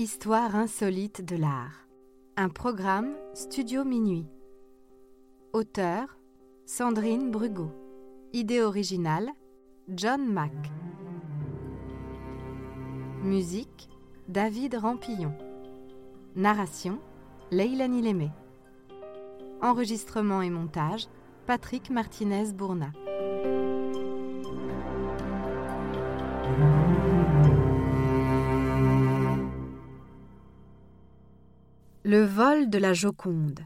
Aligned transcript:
Histoire 0.00 0.56
insolite 0.56 1.20
de 1.22 1.36
l'art. 1.36 1.86
Un 2.38 2.48
programme 2.48 3.12
Studio 3.34 3.84
Minuit. 3.84 4.24
Auteur 5.52 6.16
Sandrine 6.64 7.30
Brugot. 7.30 7.70
Idée 8.32 8.62
originale 8.62 9.28
John 9.88 10.24
Mack. 10.24 10.54
Musique 13.24 13.90
David 14.26 14.76
Rampillon. 14.76 15.34
Narration 16.34 16.98
Leilani 17.50 18.00
Lémé. 18.00 18.30
Enregistrement 19.60 20.40
et 20.40 20.48
montage 20.48 21.08
Patrick 21.46 21.90
Martinez-Bourna. 21.90 22.90
Le 32.12 32.24
vol 32.24 32.68
de 32.68 32.78
la 32.78 32.92
Joconde. 32.92 33.60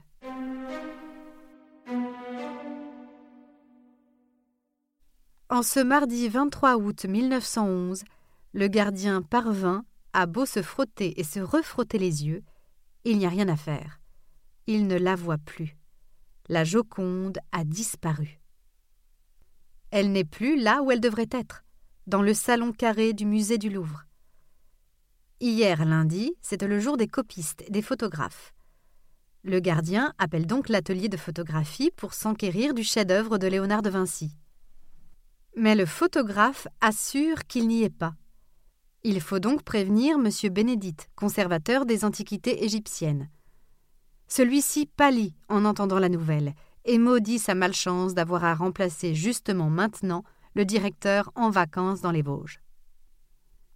En 5.48 5.62
ce 5.62 5.80
mardi 5.80 6.28
23 6.28 6.76
août 6.76 7.06
1911, 7.06 8.04
le 8.52 8.68
gardien 8.68 9.22
parvint, 9.22 9.86
à 10.12 10.26
beau 10.26 10.44
se 10.44 10.60
frotter 10.60 11.18
et 11.18 11.24
se 11.24 11.40
refrotter 11.40 11.98
les 11.98 12.26
yeux, 12.26 12.42
il 13.04 13.16
n'y 13.16 13.24
a 13.24 13.30
rien 13.30 13.48
à 13.48 13.56
faire. 13.56 13.98
Il 14.66 14.88
ne 14.88 14.98
la 14.98 15.16
voit 15.16 15.38
plus. 15.38 15.78
La 16.50 16.64
Joconde 16.64 17.38
a 17.50 17.64
disparu. 17.64 18.40
Elle 19.90 20.12
n'est 20.12 20.22
plus 20.22 20.60
là 20.60 20.82
où 20.82 20.90
elle 20.90 21.00
devrait 21.00 21.30
être, 21.30 21.64
dans 22.06 22.20
le 22.20 22.34
salon 22.34 22.72
carré 22.72 23.14
du 23.14 23.24
musée 23.24 23.56
du 23.56 23.70
Louvre. 23.70 24.04
Hier 25.40 25.84
lundi, 25.84 26.32
c'était 26.40 26.68
le 26.68 26.78
jour 26.78 26.96
des 26.96 27.08
copistes, 27.08 27.64
des 27.68 27.82
photographes. 27.82 28.54
Le 29.42 29.58
gardien 29.60 30.14
appelle 30.18 30.46
donc 30.46 30.68
l'atelier 30.68 31.08
de 31.08 31.16
photographie 31.16 31.90
pour 31.96 32.14
s'enquérir 32.14 32.72
du 32.72 32.84
chef-d'œuvre 32.84 33.36
de 33.36 33.48
Léonard 33.48 33.82
de 33.82 33.90
Vinci. 33.90 34.36
Mais 35.56 35.74
le 35.74 35.86
photographe 35.86 36.68
assure 36.80 37.44
qu'il 37.46 37.68
n'y 37.68 37.82
est 37.82 37.90
pas. 37.90 38.14
Il 39.02 39.20
faut 39.20 39.40
donc 39.40 39.64
prévenir 39.64 40.16
M. 40.16 40.30
Bénédite, 40.52 41.08
conservateur 41.16 41.84
des 41.84 42.04
antiquités 42.04 42.64
égyptiennes. 42.64 43.28
Celui-ci 44.28 44.86
pâlit 44.86 45.34
en 45.48 45.64
entendant 45.64 45.98
la 45.98 46.08
nouvelle 46.08 46.54
et 46.84 46.98
maudit 46.98 47.38
sa 47.38 47.54
malchance 47.54 48.14
d'avoir 48.14 48.44
à 48.44 48.54
remplacer 48.54 49.14
justement 49.14 49.68
maintenant 49.68 50.24
le 50.54 50.64
directeur 50.64 51.30
en 51.34 51.50
vacances 51.50 52.00
dans 52.00 52.12
les 52.12 52.22
Vosges. 52.22 52.60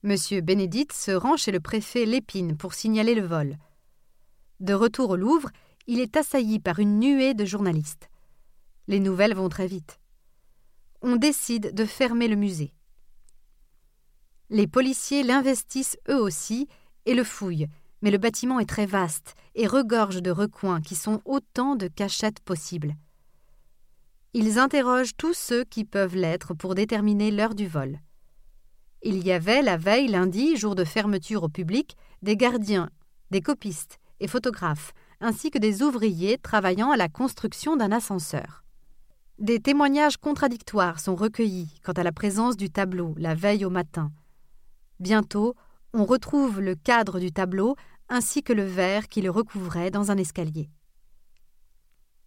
Monsieur 0.09 0.41
Bénédicte 0.41 0.95
se 0.95 1.11
rend 1.11 1.37
chez 1.37 1.53
le 1.53 1.61
préfet 1.61 2.07
Lépine 2.07 2.57
pour 2.57 2.73
signaler 2.73 3.15
le 3.15 3.27
vol. 3.27 3.59
De 4.59 4.73
retour 4.73 5.11
au 5.11 5.17
Louvre, 5.17 5.51
il 5.87 6.01
est 6.01 6.17
assailli 6.17 6.61
par 6.61 6.79
une 6.79 6.99
nuée 6.99 7.35
de 7.35 7.45
journalistes. 7.45 8.09
Les 8.87 9.01
nouvelles 9.01 9.35
vont 9.35 9.51
très 9.51 9.67
vite. 9.67 10.01
On 11.03 11.17
décide 11.17 11.75
de 11.75 11.85
fermer 11.85 12.27
le 12.27 12.37
musée. 12.37 12.73
Les 14.49 14.67
policiers 14.67 15.23
l'investissent 15.23 15.99
eux 16.09 16.23
aussi 16.23 16.69
et 17.05 17.13
le 17.13 17.23
fouillent, 17.23 17.69
mais 18.01 18.11
le 18.11 18.17
bâtiment 18.17 18.61
est 18.61 18.65
très 18.65 18.87
vaste 18.87 19.35
et 19.57 19.67
regorge 19.67 20.23
de 20.23 20.31
recoins 20.31 20.81
qui 20.81 20.95
sont 20.95 21.21
autant 21.27 21.77
de 21.77 21.87
cachettes 21.87 22.41
possibles. 22.41 22.97
Ils 24.33 24.59
interrogent 24.59 25.19
tous 25.19 25.35
ceux 25.35 25.65
qui 25.65 25.85
peuvent 25.85 26.17
l'être 26.17 26.55
pour 26.55 26.75
déterminer 26.75 27.31
l'heure 27.31 27.55
du 27.55 27.67
vol. 27.67 28.01
Il 29.03 29.25
y 29.25 29.33
avait 29.33 29.63
la 29.63 29.77
veille 29.77 30.09
lundi, 30.09 30.57
jour 30.57 30.75
de 30.75 30.85
fermeture 30.85 31.45
au 31.45 31.49
public, 31.49 31.97
des 32.23 32.37
gardiens, 32.37 32.91
des 33.31 33.41
copistes 33.41 33.99
et 34.21 34.27
photographes, 34.27 34.93
ainsi 35.21 35.51
que 35.51 35.59
des 35.59 35.83
ouvriers 35.83 36.39
travaillant 36.39 36.91
à 36.91 36.97
la 36.97 37.09
construction 37.09 37.77
d'un 37.77 37.93
ascenseur. 37.93 38.65
Des 39.39 39.61
témoignages 39.61 40.17
contradictoires 40.17 40.99
sont 40.99 41.15
recueillis 41.15 41.81
quant 41.85 41.93
à 41.93 42.03
la 42.03 42.11
présence 42.11 42.57
du 42.57 42.71
tableau 42.71 43.15
la 43.19 43.37
veille 43.37 43.65
au 43.65 43.71
matin. 43.71 44.11
Bientôt, 44.99 45.55
on 45.93 46.05
retrouve 46.05 46.61
le 46.61 46.75
cadre 46.75 47.21
du 47.21 47.31
tableau 47.31 47.77
ainsi 48.09 48.43
que 48.43 48.53
le 48.53 48.65
verre 48.65 49.09
qui 49.09 49.23
le 49.23 49.31
recouvrait 49.31 49.93
dans 49.93 50.11
un 50.11 50.17
escalier. 50.17 50.71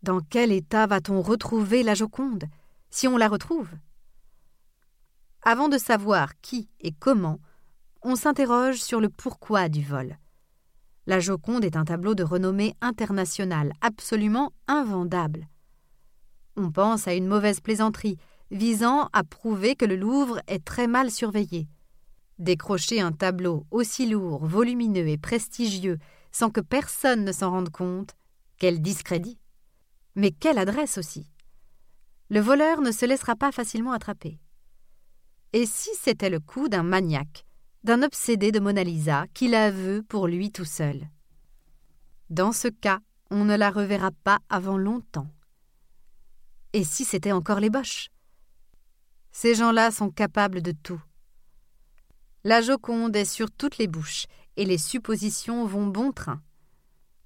Dans 0.03 0.21
quel 0.21 0.51
état 0.51 0.87
va-t-on 0.87 1.21
retrouver 1.21 1.83
la 1.83 1.95
Joconde, 1.95 2.45
si 2.89 3.07
on 3.07 3.17
la 3.17 3.27
retrouve? 3.27 3.69
Avant 5.43 5.69
de 5.69 5.77
savoir 5.77 6.39
qui 6.41 6.69
et 6.79 6.91
comment, 6.91 7.39
on 8.03 8.15
s'interroge 8.15 8.77
sur 8.77 8.99
le 8.99 9.09
pourquoi 9.09 9.69
du 9.69 9.83
vol. 9.83 10.17
La 11.07 11.19
Joconde 11.19 11.65
est 11.65 11.75
un 11.75 11.85
tableau 11.85 12.15
de 12.15 12.23
renommée 12.23 12.75
internationale, 12.81 13.73
absolument 13.81 14.53
invendable. 14.67 15.47
On 16.55 16.71
pense 16.71 17.07
à 17.07 17.13
une 17.13 17.27
mauvaise 17.27 17.59
plaisanterie 17.59 18.17
visant 18.51 19.09
à 19.13 19.23
prouver 19.23 19.75
que 19.75 19.85
le 19.85 19.95
Louvre 19.95 20.39
est 20.47 20.63
très 20.63 20.87
mal 20.87 21.09
surveillé. 21.09 21.67
Décrocher 22.37 23.01
un 23.01 23.11
tableau 23.11 23.65
aussi 23.71 24.07
lourd, 24.07 24.45
volumineux 24.45 25.07
et 25.07 25.17
prestigieux 25.17 25.97
sans 26.31 26.49
que 26.49 26.61
personne 26.61 27.25
ne 27.25 27.31
s'en 27.31 27.51
rende 27.51 27.69
compte, 27.69 28.15
quel 28.57 28.81
discrédit. 28.81 29.39
Mais 30.15 30.31
quelle 30.31 30.57
adresse 30.57 30.97
aussi. 30.97 31.27
Le 32.29 32.39
voleur 32.39 32.81
ne 32.81 32.91
se 32.91 33.05
laissera 33.05 33.35
pas 33.35 33.51
facilement 33.51 33.91
attraper. 33.91 34.39
Et 35.53 35.65
si 35.65 35.89
c'était 35.99 36.29
le 36.29 36.39
coup 36.39 36.69
d'un 36.69 36.83
maniaque, 36.83 37.45
d'un 37.83 38.03
obsédé 38.03 38.51
de 38.51 38.59
Mona 38.59 38.83
Lisa 38.83 39.25
qui 39.33 39.49
la 39.49 39.69
veut 39.69 40.01
pour 40.01 40.27
lui 40.27 40.51
tout 40.51 40.65
seul? 40.65 41.09
Dans 42.29 42.53
ce 42.53 42.69
cas, 42.69 42.99
on 43.29 43.43
ne 43.43 43.57
la 43.57 43.69
reverra 43.69 44.11
pas 44.23 44.39
avant 44.49 44.77
longtemps. 44.77 45.27
Et 46.71 46.85
si 46.85 47.03
c'était 47.03 47.33
encore 47.33 47.59
les 47.59 47.69
Boches? 47.69 48.09
Ces 49.33 49.55
gens-là 49.55 49.91
sont 49.91 50.09
capables 50.09 50.61
de 50.61 50.71
tout. 50.71 51.01
La 52.45 52.61
Joconde 52.61 53.15
est 53.15 53.25
sur 53.25 53.51
toutes 53.51 53.77
les 53.77 53.87
bouches, 53.87 54.25
et 54.55 54.65
les 54.65 54.77
suppositions 54.77 55.65
vont 55.65 55.87
bon 55.87 56.13
train. 56.13 56.41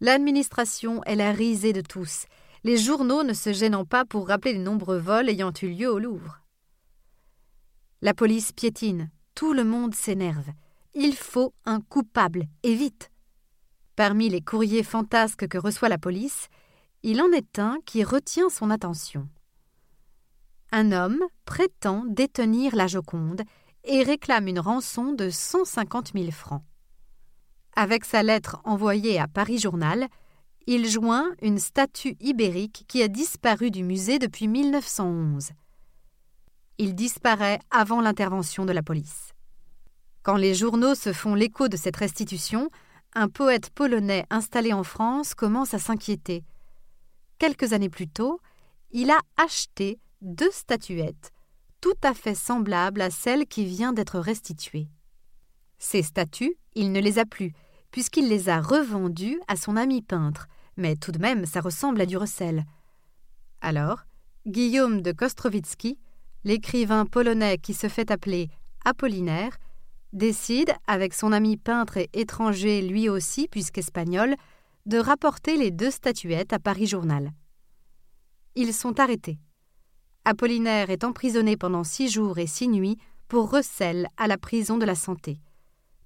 L'administration 0.02 1.04
est 1.04 1.16
la 1.16 1.32
risée 1.32 1.74
de 1.74 1.82
tous, 1.82 2.26
les 2.64 2.78
journaux 2.78 3.22
ne 3.22 3.34
se 3.34 3.54
gênant 3.54 3.86
pas 3.86 4.06
pour 4.06 4.28
rappeler 4.28 4.54
les 4.54 4.60
nombreux 4.60 4.98
vols 4.98 5.30
ayant 5.30 5.54
eu 5.62 5.68
lieu 5.68 5.92
au 5.92 6.00
Louvre. 6.00 6.42
La 8.06 8.14
police 8.14 8.52
piétine, 8.52 9.10
tout 9.34 9.52
le 9.52 9.64
monde 9.64 9.96
s'énerve. 9.96 10.52
Il 10.94 11.16
faut 11.16 11.56
un 11.66 11.82
coupable, 11.82 12.46
et 12.62 12.76
vite. 12.76 13.10
Parmi 13.96 14.30
les 14.30 14.42
courriers 14.42 14.84
fantasques 14.84 15.48
que 15.48 15.58
reçoit 15.58 15.90
la 15.90 15.98
police, 15.98 16.50
il 17.02 17.20
en 17.20 17.32
est 17.32 17.58
un 17.58 17.80
qui 17.84 18.04
retient 18.04 18.50
son 18.50 18.70
attention. 18.70 19.28
Un 20.72 20.92
homme 20.92 21.20
prétend 21.46 22.04
détenir 22.06 22.76
la 22.76 22.86
Joconde 22.86 23.42
et 23.84 24.04
réclame 24.04 24.50
une 24.50 24.60
rançon 24.60 25.14
de 25.14 25.32
150 25.32 26.12
000 26.14 26.30
francs. 26.30 26.62
Avec 27.76 28.06
sa 28.06 28.22
lettre 28.22 28.62
envoyée 28.66 29.20
à 29.20 29.28
Paris 29.28 29.58
Journal, 29.58 30.10
il 30.68 30.88
joint 30.88 31.34
une 31.42 31.58
statue 31.58 32.18
ibérique 32.20 32.86
qui 32.88 33.02
a 33.02 33.08
disparu 33.08 33.72
du 33.72 33.82
musée 33.82 34.20
depuis 34.20 34.48
1911 34.48 35.54
il 36.78 36.96
disparaît 36.96 37.60
avant 37.72 38.02
l'intervention 38.02 38.66
de 38.66 38.72
la 38.72 38.84
police. 38.84 39.34
Quand 40.24 40.38
les 40.38 40.56
journaux 40.56 40.96
se 40.96 41.14
font 41.14 41.36
l'écho 41.36 41.68
de 41.68 41.78
cette 41.78 41.98
restitution, 41.98 42.70
un 43.14 43.30
poète 43.30 43.70
polonais 43.70 44.26
installé 44.30 44.74
en 44.74 44.84
France 44.84 45.36
commence 45.36 45.74
à 45.74 45.80
s'inquiéter. 45.80 46.44
Quelques 47.38 47.74
années 47.74 47.90
plus 47.90 48.08
tôt, 48.08 48.42
il 48.92 49.10
a 49.10 49.20
acheté 49.38 50.00
deux 50.22 50.52
statuettes, 50.52 51.32
tout 51.80 51.98
à 52.04 52.14
fait 52.14 52.36
semblables 52.36 53.02
à 53.02 53.10
celle 53.10 53.46
qui 53.46 53.66
vient 53.66 53.94
d'être 53.94 54.20
restituée. 54.20 54.88
Ces 55.78 56.02
statues, 56.02 56.58
il 56.74 56.92
ne 56.92 57.00
les 57.00 57.20
a 57.20 57.26
plus, 57.26 57.54
puisqu'il 57.92 58.28
les 58.28 58.50
a 58.50 58.60
revendues 58.60 59.40
à 59.48 59.56
son 59.56 59.78
ami 59.78 60.02
peintre, 60.02 60.48
mais 60.78 60.96
tout 60.96 61.12
de 61.12 61.20
même 61.20 61.46
ça 61.46 61.62
ressemble 61.62 62.02
à 62.02 62.06
du 62.06 62.18
recel. 62.18 62.66
Alors, 63.62 64.06
Guillaume 64.48 65.02
de 65.02 65.12
Kostrowitzki 65.12 65.98
l'écrivain 66.46 67.06
polonais 67.06 67.58
qui 67.58 67.74
se 67.74 67.90
fait 67.90 68.12
appeler 68.12 68.50
Apollinaire, 68.86 69.58
décide, 70.14 70.72
avec 70.88 71.16
son 71.16 71.32
ami 71.32 71.58
peintre 71.58 71.98
et 71.98 72.10
étranger 72.14 72.84
lui 72.84 73.10
aussi, 73.10 73.48
puisqu'espagnol, 73.48 74.36
de 74.86 75.00
rapporter 75.00 75.58
les 75.58 75.72
deux 75.72 75.90
statuettes 75.90 76.54
à 76.54 76.60
Paris 76.60 76.86
Journal. 76.86 77.32
Ils 78.54 78.74
sont 78.74 79.00
arrêtés. 79.00 79.40
Apollinaire 80.24 80.92
est 80.92 81.04
emprisonné 81.04 81.58
pendant 81.58 81.84
six 81.84 82.10
jours 82.10 82.38
et 82.38 82.48
six 82.48 82.68
nuits 82.68 82.98
pour 83.28 83.50
recel 83.50 84.08
à 84.16 84.28
la 84.28 84.38
prison 84.38 84.78
de 84.78 84.86
la 84.86 84.96
Santé, 84.96 85.40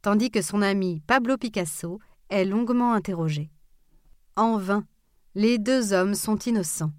tandis 0.01 0.31
que 0.31 0.41
son 0.41 0.61
ami 0.61 1.01
Pablo 1.05 1.37
Picasso 1.37 1.99
est 2.29 2.45
longuement 2.45 2.93
interrogé. 2.93 3.51
En 4.37 4.57
vain, 4.57 4.85
les 5.35 5.57
deux 5.57 5.91
hommes 5.91 6.15
sont 6.15 6.37
innocents. 6.37 6.93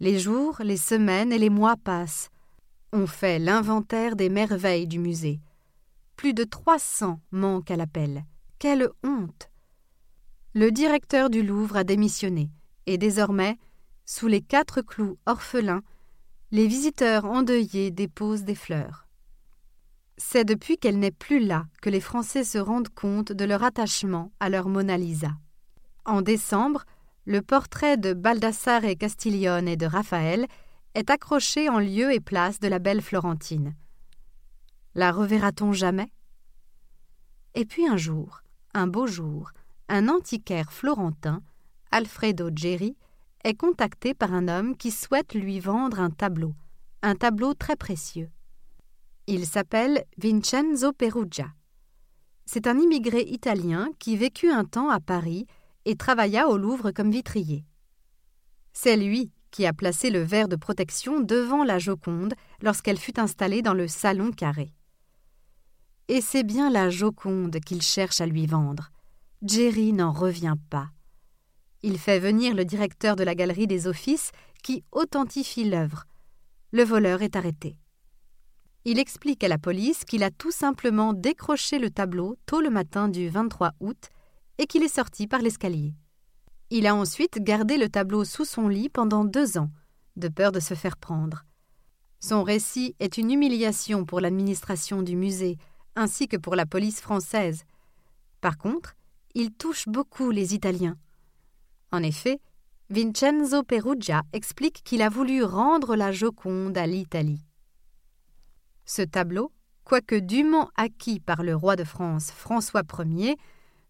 Les 0.00 0.18
jours, 0.20 0.58
les 0.60 0.76
semaines 0.76 1.32
et 1.32 1.38
les 1.38 1.50
mois 1.50 1.76
passent. 1.76 2.30
On 2.92 3.08
fait 3.08 3.40
l'inventaire 3.40 4.14
des 4.14 4.28
merveilles 4.28 4.86
du 4.86 5.00
musée. 5.00 5.40
Plus 6.14 6.34
de 6.34 6.44
trois 6.44 6.78
cents 6.78 7.20
manquent 7.32 7.72
à 7.72 7.76
l'appel. 7.76 8.24
Quelle 8.60 8.88
honte 9.02 9.50
Le 10.54 10.70
directeur 10.70 11.30
du 11.30 11.42
Louvre 11.42 11.76
a 11.76 11.84
démissionné, 11.84 12.50
et 12.86 12.96
désormais, 12.96 13.58
sous 14.06 14.28
les 14.28 14.40
quatre 14.40 14.82
clous 14.82 15.18
orphelins, 15.26 15.82
les 16.52 16.68
visiteurs 16.68 17.24
endeuillés 17.24 17.90
déposent 17.90 18.44
des 18.44 18.54
fleurs. 18.54 19.06
C'est 20.16 20.44
depuis 20.44 20.78
qu'elle 20.78 20.98
n'est 20.98 21.10
plus 21.10 21.40
là 21.40 21.66
que 21.82 21.90
les 21.90 22.00
Français 22.00 22.44
se 22.44 22.58
rendent 22.58 22.88
compte 22.88 23.32
de 23.32 23.44
leur 23.44 23.64
attachement 23.64 24.32
à 24.40 24.48
leur 24.48 24.68
Mona 24.68 24.96
Lisa. 24.96 25.32
En 26.04 26.22
décembre, 26.22 26.84
le 27.28 27.42
portrait 27.42 27.98
de 27.98 28.14
Baldassare 28.14 28.96
Castiglione 28.98 29.68
et 29.68 29.76
de 29.76 29.84
Raphaël 29.84 30.46
est 30.94 31.10
accroché 31.10 31.68
en 31.68 31.78
lieu 31.78 32.10
et 32.10 32.20
place 32.20 32.58
de 32.58 32.68
la 32.68 32.78
belle 32.78 33.02
Florentine. 33.02 33.76
La 34.94 35.12
reverra-t-on 35.12 35.74
jamais? 35.74 36.10
Et 37.54 37.66
puis 37.66 37.86
un 37.86 37.98
jour, 37.98 38.40
un 38.72 38.86
beau 38.86 39.06
jour, 39.06 39.50
un 39.90 40.08
antiquaire 40.08 40.72
florentin, 40.72 41.42
Alfredo 41.90 42.48
Geri, 42.50 42.96
est 43.44 43.54
contacté 43.54 44.14
par 44.14 44.32
un 44.32 44.48
homme 44.48 44.74
qui 44.74 44.90
souhaite 44.90 45.34
lui 45.34 45.60
vendre 45.60 46.00
un 46.00 46.10
tableau, 46.10 46.54
un 47.02 47.14
tableau 47.14 47.52
très 47.52 47.76
précieux. 47.76 48.30
Il 49.26 49.44
s'appelle 49.44 50.02
Vincenzo 50.16 50.94
Perugia. 50.94 51.48
C'est 52.46 52.66
un 52.66 52.78
immigré 52.78 53.20
italien 53.20 53.90
qui 53.98 54.16
vécut 54.16 54.50
un 54.50 54.64
temps 54.64 54.88
à 54.88 54.98
Paris 54.98 55.46
et 55.88 55.96
travailla 55.96 56.48
au 56.48 56.58
Louvre 56.58 56.90
comme 56.90 57.10
vitrier. 57.10 57.64
C'est 58.74 58.98
lui 58.98 59.32
qui 59.50 59.64
a 59.64 59.72
placé 59.72 60.10
le 60.10 60.20
verre 60.20 60.46
de 60.46 60.54
protection 60.54 61.20
devant 61.20 61.64
la 61.64 61.78
Joconde 61.78 62.34
lorsqu'elle 62.60 62.98
fut 62.98 63.18
installée 63.18 63.62
dans 63.62 63.72
le 63.72 63.88
salon 63.88 64.30
carré. 64.30 64.74
Et 66.08 66.20
c'est 66.20 66.42
bien 66.42 66.68
la 66.68 66.90
Joconde 66.90 67.58
qu'il 67.60 67.80
cherche 67.80 68.20
à 68.20 68.26
lui 68.26 68.46
vendre. 68.46 68.90
Jerry 69.42 69.94
n'en 69.94 70.12
revient 70.12 70.56
pas. 70.68 70.90
Il 71.82 71.98
fait 71.98 72.18
venir 72.18 72.54
le 72.54 72.66
directeur 72.66 73.16
de 73.16 73.24
la 73.24 73.34
galerie 73.34 73.66
des 73.66 73.86
offices 73.86 74.30
qui 74.62 74.84
authentifie 74.92 75.64
l'œuvre. 75.64 76.04
Le 76.70 76.82
voleur 76.82 77.22
est 77.22 77.34
arrêté. 77.34 77.78
Il 78.84 78.98
explique 78.98 79.42
à 79.42 79.48
la 79.48 79.58
police 79.58 80.04
qu'il 80.04 80.22
a 80.22 80.30
tout 80.30 80.50
simplement 80.50 81.14
décroché 81.14 81.78
le 81.78 81.88
tableau 81.88 82.36
tôt 82.44 82.60
le 82.60 82.68
matin 82.68 83.08
du 83.08 83.30
23 83.30 83.72
août 83.80 84.10
et 84.58 84.66
qu'il 84.66 84.82
est 84.82 84.94
sorti 84.94 85.26
par 85.26 85.40
l'escalier. 85.40 85.94
Il 86.70 86.86
a 86.86 86.94
ensuite 86.94 87.38
gardé 87.42 87.78
le 87.78 87.88
tableau 87.88 88.24
sous 88.24 88.44
son 88.44 88.68
lit 88.68 88.88
pendant 88.88 89.24
deux 89.24 89.56
ans, 89.56 89.70
de 90.16 90.28
peur 90.28 90.52
de 90.52 90.60
se 90.60 90.74
faire 90.74 90.96
prendre. 90.96 91.44
Son 92.20 92.42
récit 92.42 92.94
est 92.98 93.16
une 93.16 93.30
humiliation 93.30 94.04
pour 94.04 94.20
l'administration 94.20 95.02
du 95.02 95.16
musée, 95.16 95.56
ainsi 95.94 96.28
que 96.28 96.36
pour 96.36 96.56
la 96.56 96.66
police 96.66 97.00
française. 97.00 97.64
Par 98.40 98.58
contre, 98.58 98.94
il 99.34 99.52
touche 99.52 99.88
beaucoup 99.88 100.30
les 100.30 100.54
Italiens. 100.54 100.96
En 101.92 102.02
effet, 102.02 102.40
Vincenzo 102.90 103.62
Perugia 103.62 104.22
explique 104.32 104.82
qu'il 104.82 105.02
a 105.02 105.08
voulu 105.08 105.42
rendre 105.44 105.94
la 105.94 106.10
Joconde 106.10 106.76
à 106.76 106.86
l'Italie. 106.86 107.44
Ce 108.84 109.02
tableau, 109.02 109.52
quoique 109.84 110.14
dûment 110.14 110.70
acquis 110.74 111.20
par 111.20 111.42
le 111.42 111.54
roi 111.54 111.76
de 111.76 111.84
France 111.84 112.30
François 112.30 112.82
Ier, 113.04 113.36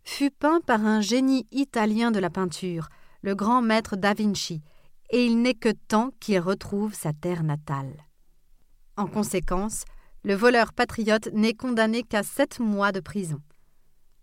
fut 0.08 0.30
peint 0.30 0.60
par 0.66 0.84
un 0.86 1.02
génie 1.02 1.46
italien 1.52 2.10
de 2.10 2.18
la 2.18 2.30
peinture, 2.30 2.88
le 3.20 3.34
grand 3.34 3.60
maître 3.60 3.94
da 3.94 4.14
Vinci, 4.14 4.62
et 5.10 5.26
il 5.26 5.42
n'est 5.42 5.54
que 5.54 5.68
temps 5.68 6.10
qu'il 6.18 6.40
retrouve 6.40 6.94
sa 6.94 7.12
terre 7.12 7.44
natale. 7.44 7.92
En 8.96 9.06
conséquence, 9.06 9.84
le 10.24 10.34
voleur 10.34 10.72
patriote 10.72 11.28
n'est 11.34 11.52
condamné 11.52 12.02
qu'à 12.02 12.22
sept 12.22 12.58
mois 12.58 12.90
de 12.90 13.00
prison. 13.00 13.40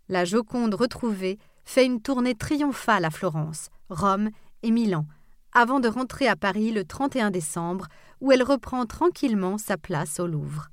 La 0.10 0.26
Joconde 0.26 0.74
retrouvée 0.74 1.38
fait 1.66 1.86
une 1.86 2.02
tournée 2.02 2.36
triomphale 2.36 3.06
à 3.06 3.12
Florence, 3.12 3.70
Rome 3.90 4.32
et 4.64 4.72
Milan, 4.72 5.06
avant 5.54 5.80
de 5.80 5.88
rentrer 5.88 6.28
à 6.28 6.36
Paris 6.36 6.72
le 6.72 6.84
31 6.84 7.30
décembre, 7.30 7.88
où 8.22 8.32
elle 8.32 8.44
reprend 8.44 8.88
tranquillement 8.88 9.60
sa 9.60 9.78
place 9.78 10.20
au 10.20 10.26
Louvre. 10.26 10.68